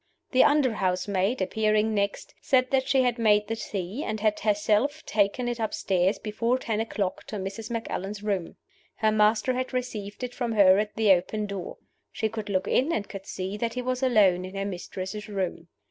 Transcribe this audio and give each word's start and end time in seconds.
The 0.31 0.43
under 0.43 0.73
housemaid, 0.73 1.43
appearing 1.43 1.93
next, 1.93 2.33
said 2.41 2.71
that 2.71 2.87
she 2.87 3.03
had 3.03 3.19
made 3.19 3.47
the 3.47 3.55
tea, 3.55 4.03
and 4.03 4.19
had 4.19 4.39
herself 4.39 5.05
taken 5.05 5.47
it 5.47 5.59
upstairs 5.59 6.17
before 6.17 6.57
ten 6.57 6.79
o'clock 6.79 7.25
to 7.25 7.35
Mrs. 7.35 7.69
Macallan's 7.69 8.23
room. 8.23 8.55
Her 8.95 9.11
master 9.11 9.53
had 9.53 9.73
received 9.73 10.23
it 10.23 10.33
from 10.33 10.53
her 10.53 10.79
at 10.79 10.95
the 10.95 11.11
open 11.11 11.45
door. 11.45 11.77
She 12.11 12.29
could 12.29 12.49
look 12.49 12.67
in, 12.67 12.91
and 12.91 13.07
could 13.07 13.27
see 13.27 13.57
that 13.57 13.75
he 13.75 13.83
was 13.83 14.01
alone 14.01 14.43
in 14.43 14.55
her 14.55 14.65
mistress's 14.65 15.27
room. 15.29 15.67